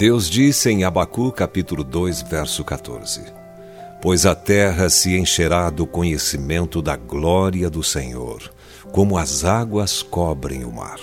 Deus 0.00 0.30
disse 0.30 0.70
em 0.70 0.82
Abacu 0.82 1.30
capítulo 1.30 1.84
2, 1.84 2.22
verso 2.22 2.64
14: 2.64 3.20
Pois 4.00 4.24
a 4.24 4.34
terra 4.34 4.88
se 4.88 5.14
encherá 5.14 5.68
do 5.68 5.86
conhecimento 5.86 6.80
da 6.80 6.96
glória 6.96 7.68
do 7.68 7.82
Senhor, 7.82 8.50
como 8.92 9.18
as 9.18 9.44
águas 9.44 10.02
cobrem 10.02 10.64
o 10.64 10.72
mar. 10.72 10.98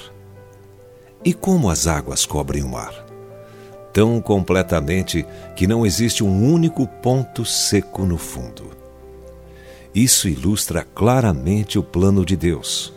E 1.24 1.32
como 1.32 1.70
as 1.70 1.86
águas 1.86 2.26
cobrem 2.26 2.64
o 2.64 2.70
mar? 2.70 3.06
Tão 3.94 4.20
completamente 4.20 5.24
que 5.56 5.68
não 5.68 5.86
existe 5.86 6.24
um 6.24 6.52
único 6.52 6.88
ponto 6.88 7.46
seco 7.46 8.04
no 8.04 8.18
fundo. 8.18 8.72
Isso 9.94 10.28
ilustra 10.28 10.84
claramente 10.84 11.78
o 11.78 11.84
plano 11.84 12.26
de 12.26 12.36
Deus, 12.36 12.92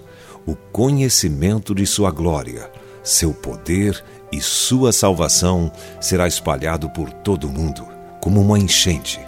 o 0.47 0.56
conhecimento 0.73 1.75
de 1.75 1.84
Sua 1.84 2.11
glória, 2.11 2.70
seu 3.10 3.32
poder 3.32 4.02
e 4.32 4.41
sua 4.41 4.92
salvação 4.92 5.73
será 6.00 6.28
espalhado 6.28 6.88
por 6.91 7.12
todo 7.12 7.48
o 7.48 7.52
mundo, 7.52 7.86
como 8.20 8.41
uma 8.41 8.59
enchente. 8.59 9.20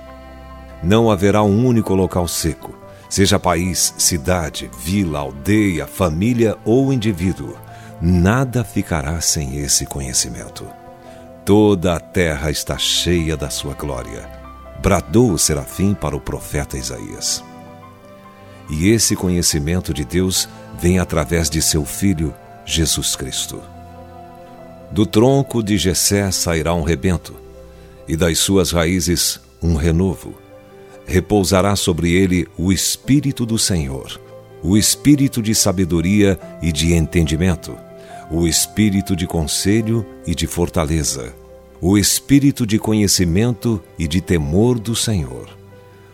Não 0.82 1.10
haverá 1.10 1.42
um 1.42 1.66
único 1.66 1.94
local 1.94 2.26
seco, 2.28 2.74
seja 3.08 3.38
país, 3.38 3.94
cidade, 3.98 4.70
vila, 4.78 5.18
aldeia, 5.18 5.86
família 5.86 6.56
ou 6.64 6.92
indivíduo. 6.92 7.56
Nada 8.00 8.64
ficará 8.64 9.20
sem 9.20 9.58
esse 9.58 9.86
conhecimento. 9.86 10.66
Toda 11.44 11.94
a 11.94 12.00
terra 12.00 12.50
está 12.50 12.78
cheia 12.78 13.36
da 13.36 13.50
sua 13.50 13.74
glória. 13.74 14.28
Bradou 14.80 15.32
o 15.32 15.38
serafim 15.38 15.94
para 15.94 16.16
o 16.16 16.20
profeta 16.20 16.76
Isaías. 16.76 17.44
E 18.70 18.88
esse 18.88 19.14
conhecimento 19.14 19.92
de 19.92 20.04
Deus 20.04 20.48
vem 20.78 20.98
através 20.98 21.50
de 21.50 21.60
seu 21.60 21.84
Filho, 21.84 22.34
Jesus 22.64 23.14
Cristo. 23.14 23.71
Do 24.92 25.06
tronco 25.06 25.62
de 25.62 25.78
Jessé 25.78 26.30
sairá 26.30 26.74
um 26.74 26.82
rebento, 26.82 27.34
e 28.06 28.14
das 28.14 28.38
suas 28.38 28.72
raízes 28.72 29.40
um 29.62 29.74
renovo. 29.74 30.34
Repousará 31.06 31.74
sobre 31.76 32.12
ele 32.12 32.46
o 32.58 32.70
Espírito 32.70 33.46
do 33.46 33.58
Senhor, 33.58 34.20
o 34.62 34.76
Espírito 34.76 35.40
de 35.40 35.54
sabedoria 35.54 36.38
e 36.60 36.70
de 36.70 36.92
entendimento, 36.92 37.74
o 38.30 38.46
Espírito 38.46 39.16
de 39.16 39.26
conselho 39.26 40.04
e 40.26 40.34
de 40.34 40.46
fortaleza, 40.46 41.34
o 41.80 41.96
Espírito 41.96 42.66
de 42.66 42.78
conhecimento 42.78 43.82
e 43.98 44.06
de 44.06 44.20
temor 44.20 44.78
do 44.78 44.94
Senhor. 44.94 45.48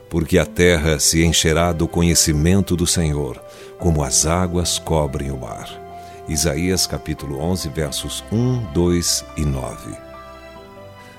Porque 0.08 0.38
a 0.38 0.46
terra 0.46 1.00
se 1.00 1.24
encherá 1.24 1.72
do 1.72 1.88
conhecimento 1.88 2.76
do 2.76 2.86
Senhor, 2.86 3.42
como 3.76 4.04
as 4.04 4.24
águas 4.24 4.78
cobrem 4.78 5.32
o 5.32 5.36
mar. 5.36 5.87
Isaías 6.28 6.86
capítulo 6.86 7.40
11, 7.40 7.70
versos 7.70 8.22
1, 8.30 8.72
2 8.74 9.24
e 9.38 9.46
9. 9.46 9.96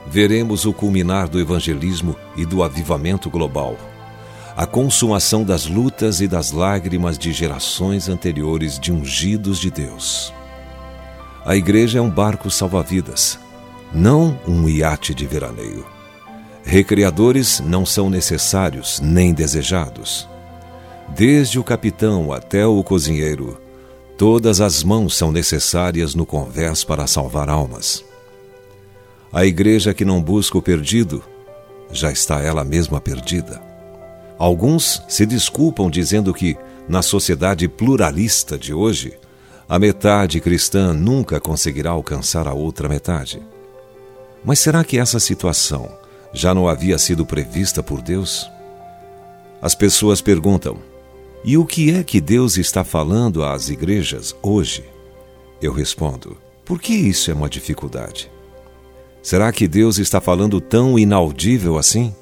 Veremos 0.05 0.65
o 0.65 0.71
culminar 0.71 1.27
do 1.27 1.39
evangelismo 1.39 2.15
e 2.37 2.45
do 2.45 2.61
avivamento 2.61 3.27
global, 3.27 3.75
a 4.55 4.67
consumação 4.67 5.43
das 5.43 5.65
lutas 5.65 6.21
e 6.21 6.27
das 6.27 6.51
lágrimas 6.51 7.17
de 7.17 7.33
gerações 7.33 8.07
anteriores 8.07 8.79
de 8.79 8.91
ungidos 8.91 9.57
de 9.57 9.71
Deus. 9.71 10.31
A 11.43 11.55
igreja 11.55 11.97
é 11.97 12.01
um 12.01 12.09
barco 12.09 12.51
salva-vidas, 12.51 13.39
não 13.91 14.39
um 14.47 14.69
iate 14.69 15.15
de 15.15 15.25
veraneio. 15.25 15.87
Recreadores 16.63 17.59
não 17.61 17.83
são 17.83 18.11
necessários 18.11 18.99
nem 18.99 19.33
desejados. 19.33 20.29
Desde 21.15 21.57
o 21.57 21.63
capitão 21.63 22.31
até 22.31 22.67
o 22.67 22.83
cozinheiro, 22.83 23.59
Todas 24.19 24.59
as 24.59 24.83
mãos 24.83 25.15
são 25.15 25.31
necessárias 25.31 26.13
no 26.13 26.25
convés 26.25 26.83
para 26.83 27.07
salvar 27.07 27.47
almas. 27.47 28.03
A 29.31 29.45
igreja 29.45 29.93
que 29.93 30.03
não 30.03 30.21
busca 30.21 30.57
o 30.57 30.61
perdido, 30.61 31.23
já 31.89 32.11
está 32.11 32.41
ela 32.41 32.65
mesma 32.65 32.99
perdida. 32.99 33.61
Alguns 34.37 35.01
se 35.07 35.25
desculpam 35.25 35.89
dizendo 35.89 36.33
que, 36.33 36.57
na 36.85 37.01
sociedade 37.01 37.69
pluralista 37.69 38.57
de 38.57 38.73
hoje, 38.73 39.17
a 39.69 39.79
metade 39.79 40.41
cristã 40.41 40.91
nunca 40.91 41.39
conseguirá 41.39 41.91
alcançar 41.91 42.45
a 42.45 42.53
outra 42.53 42.89
metade. 42.89 43.41
Mas 44.43 44.59
será 44.59 44.83
que 44.83 44.99
essa 44.99 45.21
situação 45.21 45.89
já 46.33 46.53
não 46.53 46.67
havia 46.67 46.97
sido 46.97 47.25
prevista 47.25 47.81
por 47.81 48.01
Deus? 48.01 48.51
As 49.61 49.73
pessoas 49.73 50.19
perguntam: 50.19 50.88
e 51.43 51.57
o 51.57 51.65
que 51.65 51.91
é 51.91 52.03
que 52.03 52.19
Deus 52.19 52.57
está 52.57 52.83
falando 52.83 53.43
às 53.43 53.69
igrejas 53.69 54.35
hoje? 54.41 54.83
Eu 55.61 55.71
respondo: 55.71 56.37
por 56.65 56.81
que 56.81 56.93
isso 56.93 57.31
é 57.31 57.33
uma 57.33 57.49
dificuldade? 57.49 58.29
Será 59.21 59.51
que 59.51 59.67
Deus 59.67 59.97
está 59.97 60.19
falando 60.19 60.59
tão 60.59 60.99
inaudível 60.99 61.77
assim? 61.77 62.13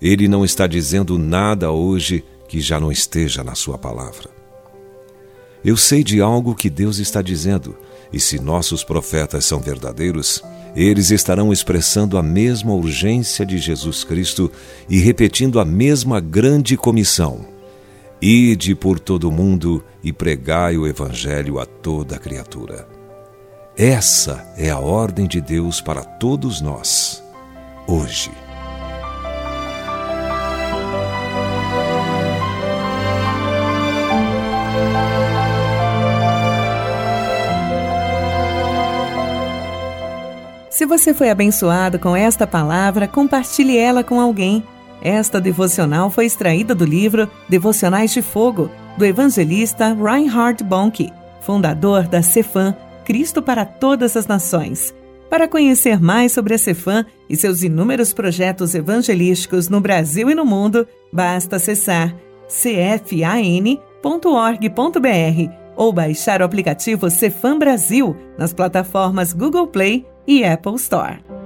Ele 0.00 0.28
não 0.28 0.44
está 0.44 0.66
dizendo 0.66 1.18
nada 1.18 1.70
hoje 1.70 2.24
que 2.46 2.60
já 2.60 2.80
não 2.80 2.90
esteja 2.90 3.44
na 3.44 3.54
Sua 3.54 3.76
palavra. 3.76 4.30
Eu 5.64 5.76
sei 5.76 6.04
de 6.04 6.20
algo 6.20 6.54
que 6.54 6.70
Deus 6.70 6.98
está 6.98 7.20
dizendo, 7.20 7.76
e 8.12 8.20
se 8.20 8.40
nossos 8.40 8.84
profetas 8.84 9.44
são 9.44 9.60
verdadeiros, 9.60 10.42
eles 10.74 11.10
estarão 11.10 11.52
expressando 11.52 12.16
a 12.16 12.22
mesma 12.22 12.72
urgência 12.72 13.44
de 13.44 13.58
Jesus 13.58 14.04
Cristo 14.04 14.50
e 14.88 15.00
repetindo 15.00 15.58
a 15.58 15.64
mesma 15.64 16.20
grande 16.20 16.76
comissão 16.76 17.57
Ide 18.20 18.74
por 18.74 18.98
todo 18.98 19.28
o 19.28 19.32
mundo 19.32 19.84
e 20.02 20.12
pregai 20.12 20.76
o 20.76 20.88
Evangelho 20.88 21.60
a 21.60 21.64
toda 21.64 22.18
criatura. 22.18 22.88
Essa 23.76 24.52
é 24.56 24.70
a 24.70 24.78
ordem 24.78 25.28
de 25.28 25.40
Deus 25.40 25.80
para 25.80 26.02
todos 26.02 26.60
nós, 26.60 27.22
hoje. 27.86 28.32
Se 40.68 40.84
você 40.86 41.14
foi 41.14 41.30
abençoado 41.30 42.00
com 42.00 42.16
esta 42.16 42.48
palavra, 42.48 43.06
compartilhe 43.06 43.76
ela 43.76 44.02
com 44.02 44.20
alguém. 44.20 44.64
Esta 45.00 45.40
devocional 45.40 46.10
foi 46.10 46.26
extraída 46.26 46.74
do 46.74 46.84
livro 46.84 47.30
Devocionais 47.48 48.12
de 48.12 48.20
Fogo, 48.20 48.70
do 48.96 49.04
evangelista 49.04 49.94
Reinhard 49.94 50.62
Bonnke, 50.64 51.12
fundador 51.40 52.08
da 52.08 52.20
Cefam, 52.20 52.74
Cristo 53.04 53.40
para 53.40 53.64
Todas 53.64 54.16
as 54.16 54.26
Nações. 54.26 54.92
Para 55.30 55.46
conhecer 55.46 56.00
mais 56.00 56.32
sobre 56.32 56.54
a 56.54 56.58
Cefam 56.58 57.04
e 57.28 57.36
seus 57.36 57.62
inúmeros 57.62 58.12
projetos 58.12 58.74
evangelísticos 58.74 59.68
no 59.68 59.80
Brasil 59.80 60.30
e 60.30 60.34
no 60.34 60.44
mundo, 60.44 60.86
basta 61.12 61.56
acessar 61.56 62.14
cfan.org.br 62.48 63.78
ou 65.76 65.92
baixar 65.92 66.42
o 66.42 66.44
aplicativo 66.44 67.08
Cefam 67.08 67.58
Brasil 67.58 68.16
nas 68.36 68.52
plataformas 68.52 69.32
Google 69.32 69.68
Play 69.68 70.06
e 70.26 70.44
Apple 70.44 70.74
Store. 70.74 71.37